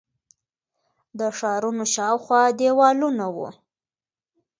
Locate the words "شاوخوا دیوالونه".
1.95-3.25